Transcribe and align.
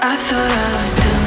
I 0.00 0.16
thought 0.16 0.50
I 0.50 0.82
was 0.82 0.94
done. 0.94 1.17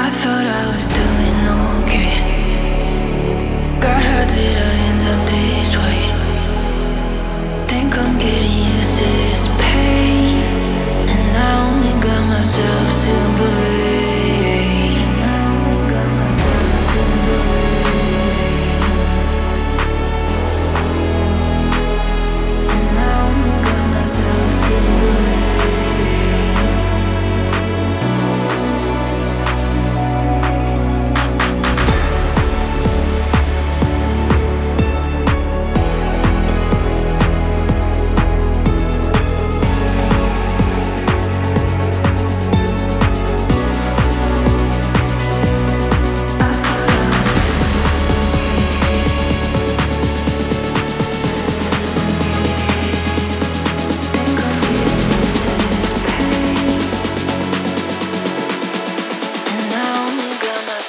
I 0.00 0.10
thought 0.10 0.46
I 0.46 0.64
was 0.74 0.86
doing 0.86 1.38
okay. 1.82 2.27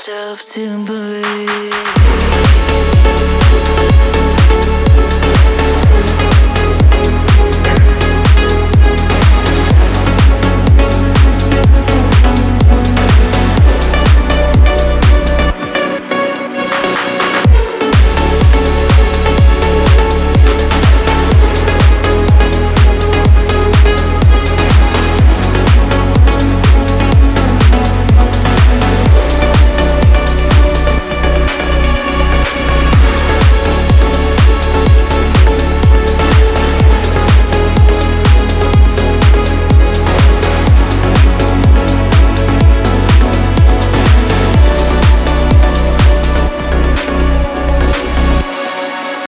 myself 0.10 0.42
to 0.42 0.86
believe. 0.86 2.49